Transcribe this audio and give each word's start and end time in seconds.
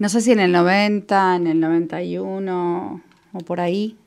No 0.00 0.08
sé 0.08 0.20
si 0.20 0.30
en 0.30 0.38
el 0.38 0.52
90, 0.52 1.34
en 1.34 1.48
el 1.48 1.58
91 1.58 3.00
o 3.32 3.38
por 3.40 3.60
ahí, 3.60 3.98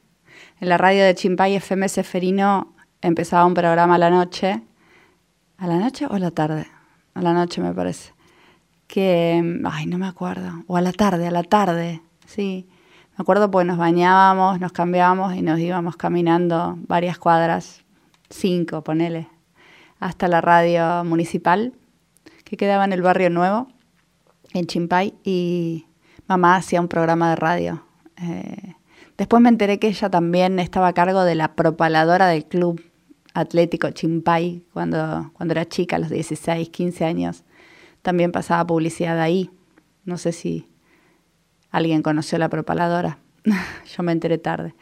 en 0.62 0.70
la 0.70 0.78
radio 0.78 1.04
de 1.04 1.14
Chimpay 1.14 1.56
FM 1.56 1.90
Seferino 1.90 2.74
empezaba 3.02 3.46
un 3.46 3.54
programa 3.54 3.96
a 3.96 3.98
la 3.98 4.10
noche. 4.10 4.62
¿A 5.58 5.68
la 5.68 5.76
noche 5.80 6.06
o 6.06 6.14
a 6.14 6.20
la 6.20 6.32
tarde? 6.32 6.66
A 7.14 7.22
la 7.22 7.34
noche 7.34 7.60
me 7.60 7.74
parece. 7.74 8.14
Que, 8.88 9.60
ay, 9.66 9.86
no 9.86 9.98
me 9.98 10.08
acuerdo. 10.08 10.64
O 10.68 10.78
a 10.78 10.82
la 10.82 10.94
tarde, 10.94 11.28
a 11.28 11.32
la 11.32 11.44
tarde, 11.44 12.02
sí. 12.26 12.70
Me 13.18 13.24
acuerdo 13.24 13.52
porque 13.52 13.68
nos 13.68 13.78
bañábamos, 13.78 14.62
nos 14.62 14.72
cambiábamos 14.72 15.36
y 15.36 15.42
nos 15.42 15.60
íbamos 15.60 15.98
caminando 15.98 16.78
varias 16.88 17.18
cuadras, 17.18 17.84
cinco, 18.30 18.82
ponele, 18.82 19.28
hasta 20.00 20.30
la 20.30 20.40
radio 20.40 21.04
municipal 21.04 21.74
que 22.46 22.56
quedaba 22.56 22.86
en 22.86 22.94
el 22.94 23.02
barrio 23.02 23.30
nuevo 23.30 23.68
en 24.54 24.66
Chimpay 24.66 25.14
y 25.24 25.86
mamá 26.28 26.56
hacía 26.56 26.82
un 26.82 26.88
programa 26.88 27.30
de 27.32 27.36
radio. 27.36 27.84
Eh, 28.18 28.76
después 29.18 29.42
me 29.42 29.50
enteré 29.50 29.80
que 29.80 29.88
ella 29.88 30.10
también 30.10 30.60
estaba 30.60 30.90
a 30.90 30.94
cargo 30.94 31.24
de 31.24 31.36
la 31.36 31.56
propaladora 31.56 32.28
del 32.28 32.46
club 32.46 32.82
atlético 33.34 33.90
Chimpay 33.92 34.64
cuando, 34.74 35.32
cuando 35.34 35.54
era 35.54 35.66
chica, 35.66 35.96
a 35.96 36.00
los 36.00 36.10
16, 36.10 36.70
15 36.70 37.06
años. 37.06 37.44
También 38.02 38.32
pasaba 38.32 38.66
publicidad 38.66 39.20
ahí. 39.20 39.50
No 40.06 40.18
sé 40.18 40.32
si 40.32 40.68
alguien 41.70 42.02
conoció 42.02 42.38
la 42.38 42.50
propaladora. 42.50 43.20
Yo 43.96 44.04
me 44.04 44.12
enteré 44.12 44.38
tarde. 44.38 44.76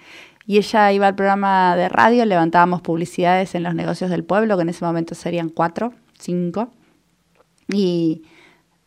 Y 0.46 0.58
ella 0.58 0.92
iba 0.92 1.08
al 1.08 1.16
programa 1.16 1.76
de 1.76 1.90
radio, 1.90 2.26
levantábamos 2.26 2.82
publicidades 2.82 3.54
en 3.54 3.64
los 3.64 3.76
negocios 3.76 4.10
del 4.10 4.24
pueblo, 4.24 4.56
que 4.58 4.64
en 4.64 4.70
ese 4.70 4.84
momento 4.84 5.14
serían 5.14 5.50
cuatro, 5.50 5.94
cinco. 6.18 6.72
Y 7.68 8.24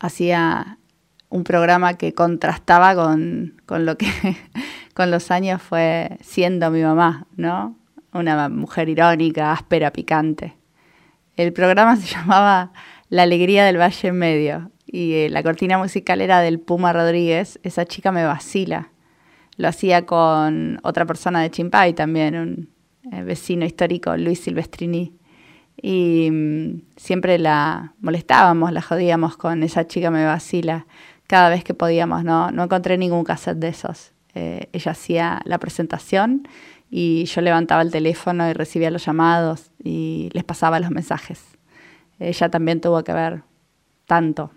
hacía 0.02 0.79
un 1.30 1.45
programa 1.45 1.95
que 1.95 2.12
contrastaba 2.12 2.95
con, 2.95 3.55
lo 3.69 3.97
que 3.97 4.06
con 4.95 5.11
los 5.11 5.30
años 5.30 5.62
fue 5.62 6.19
siendo 6.20 6.70
mi 6.70 6.83
mamá, 6.83 7.27
¿no? 7.36 7.78
Una 8.12 8.48
mujer 8.50 8.91
irónica, 8.91 9.53
áspera, 9.53 9.92
picante. 9.92 10.56
El 11.36 11.53
programa 11.53 11.97
se 12.00 12.14
llamaba 12.14 12.72
La 13.09 13.22
Alegría 13.22 13.64
del 13.64 13.81
Valle 13.81 14.09
en 14.09 14.19
Medio 14.19 14.70
y 14.86 15.14
eh, 15.14 15.31
la 15.31 15.42
cortina 15.42 15.78
musical 15.78 16.20
era 16.20 16.41
del 16.41 16.61
Puma 16.61 16.92
Rodríguez, 16.92 17.59
Esa 17.62 17.87
chica 17.87 18.12
me 18.12 18.27
vacila. 18.27 18.91
Lo 19.56 19.69
hacía 19.69 20.05
con 20.05 20.81
otra 20.83 21.06
persona 21.06 21.41
de 21.41 21.50
Chimpay 21.50 21.94
también, 21.94 22.37
un 22.37 22.70
eh, 23.12 23.22
vecino 23.22 23.64
histórico, 23.64 24.16
Luis 24.16 24.41
Silvestrini 24.41 25.14
y 25.83 26.30
mm, 26.30 26.83
siempre 26.97 27.38
la 27.38 27.94
molestábamos, 28.00 28.72
la 28.72 28.80
jodíamos 28.80 29.36
con 29.36 29.62
esa 29.64 29.86
chica 29.86 30.11
me 30.11 30.25
vacila 30.25 30.86
cada 31.27 31.48
vez 31.48 31.64
que 31.64 31.75
podíamos, 31.75 32.25
no, 32.25 32.50
no 32.50 32.64
encontré 32.64 32.97
ningún 32.97 33.25
cassette 33.25 33.58
de 33.58 33.69
esos. 33.69 34.12
Eh, 34.34 34.69
ella 34.72 34.92
hacía 34.92 35.42
la 35.44 35.58
presentación 35.58 36.48
y 36.91 37.25
yo 37.25 37.41
levantaba 37.41 37.83
el 37.83 37.91
teléfono 37.91 38.48
y 38.48 38.53
recibía 38.53 38.91
los 38.91 39.05
llamados 39.05 39.70
y 39.83 40.30
les 40.33 40.44
pasaba 40.44 40.78
los 40.78 40.91
mensajes. 40.91 41.42
Ella 42.19 42.48
también 42.48 42.80
tuvo 42.80 43.03
que 43.03 43.12
ver 43.12 43.42
tanto 44.06 44.53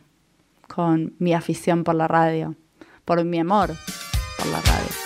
con 0.68 1.14
mi 1.18 1.34
afición 1.34 1.84
por 1.84 1.96
la 1.96 2.08
radio, 2.08 2.56
por 3.04 3.24
mi 3.24 3.40
amor 3.40 3.74
por 4.38 4.48
la 4.48 4.62
radio. 4.62 5.05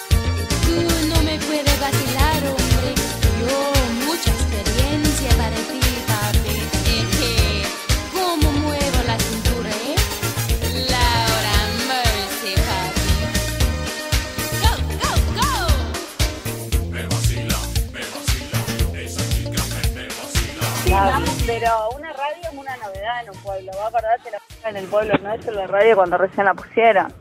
Pero 21.46 21.90
una 21.96 22.14
radio 22.14 22.42
es 22.44 22.54
una 22.54 22.78
novedad 22.78 23.24
en 23.24 23.30
un 23.30 23.38
pueblo. 23.42 23.72
Va 23.78 23.86
a 23.86 23.88
acordarte 23.88 24.32
la 24.32 24.70
en 24.70 24.78
el 24.78 24.88
pueblo 24.88 25.14
nuestro, 25.22 25.54
la 25.54 25.68
radio 25.68 25.96
cuando 25.96 26.18
recién 26.18 26.46
la 26.46 26.54
pusieron. 26.54 27.14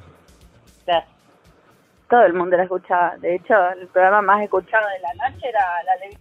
todo 2.08 2.22
el 2.22 2.34
mundo 2.34 2.56
la 2.56 2.64
escuchaba. 2.64 3.16
De 3.18 3.36
hecho, 3.36 3.54
el 3.70 3.86
programa 3.88 4.22
más 4.22 4.42
escuchado 4.42 4.86
de 4.88 4.98
la 5.00 5.30
noche 5.30 5.48
era 5.48 5.82
la 5.84 5.96
de 5.96 6.18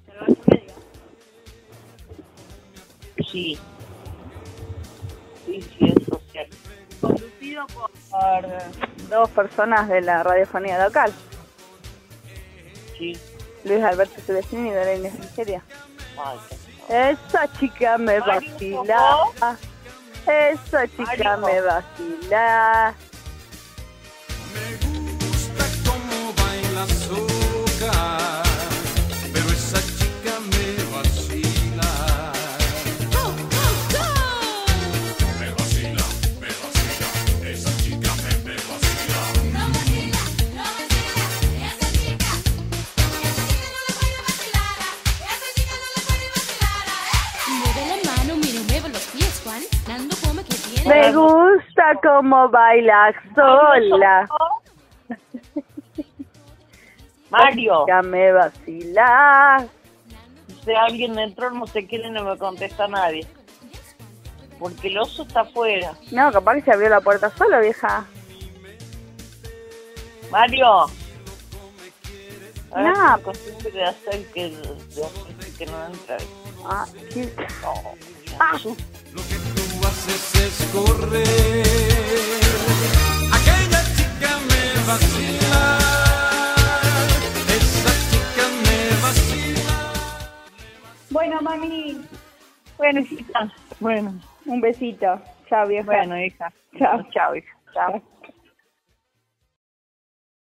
medio. 0.48 0.74
Sí. 3.32 3.60
Sí, 5.46 5.62
sí, 5.62 5.94
es 5.96 6.32
cierto. 6.32 6.58
Conducido 7.02 7.66
por 7.68 9.10
dos 9.10 9.30
personas 9.30 9.88
de 9.88 10.02
la 10.02 10.24
radiofonía 10.24 10.84
local. 10.84 11.14
Sí. 12.98 13.18
Luis 13.64 13.84
Alberto 13.84 14.20
Celestini 14.22 14.70
y 14.70 14.74
Dorena 14.74 15.10
Nigeria. 15.10 15.62
Esa 16.90 17.48
chica 17.60 17.98
me 17.98 18.20
vacila. 18.20 19.28
Esa 20.26 20.88
chica 20.88 21.38
me 21.38 21.62
vacila. 21.62 22.94
Me 50.86 51.14
gusta 51.14 52.00
cómo 52.02 52.50
baila 52.50 53.14
sola. 53.36 54.28
Mario. 57.30 57.86
Ya 57.88 58.02
me 58.02 58.32
vacila. 58.32 59.66
Si 60.64 60.74
alguien 60.74 61.18
entró, 61.20 61.52
no 61.52 61.68
sé 61.68 61.86
quién 61.86 62.06
y 62.06 62.12
no 62.12 62.24
me 62.24 62.38
contesta 62.38 62.88
nadie. 62.88 63.28
Porque 64.60 64.88
el 64.88 64.98
oso 64.98 65.24
está 65.24 65.42
afuera. 65.42 65.94
No, 66.12 66.32
capaz 66.32 66.56
que 66.56 66.62
se 66.62 66.72
abrió 66.72 66.90
la 66.90 67.02
puerta 67.02 67.30
solo, 67.38 67.60
vieja. 67.60 68.06
Mario. 70.32 70.88
No. 72.76 73.22
costumbre 73.24 73.72
de 73.72 73.84
hacer 73.84 74.26
que, 74.34 74.50
de 74.50 75.06
hacer 75.06 75.54
que 75.58 75.66
no 75.66 75.86
entra. 75.86 76.18
Ah, 76.66 76.86
sí. 77.12 77.30
Ah. 78.40 78.58
Lo 79.14 79.22
que 79.24 79.38
tú 79.56 79.88
haces 79.88 80.36
es 80.36 80.56
correr. 80.72 81.64
Aquella 83.38 83.82
chica 83.96 84.32
me 84.50 84.64
vacila. 84.88 85.62
Esa 87.58 87.94
chica 88.10 88.46
me 88.64 88.78
vacila. 89.02 89.78
Bueno, 91.10 91.42
mami. 91.42 92.02
Bueno, 92.78 93.00
hijita. 93.02 93.52
Bueno. 93.80 94.20
Un 94.46 94.62
besito. 94.62 95.22
Chao, 95.50 95.68
vieja. 95.68 95.86
Bueno, 95.86 96.20
hija. 96.20 96.52
Chao. 96.78 97.04
Chao, 97.12 97.36
hija. 97.36 97.58
Chao. 97.74 98.02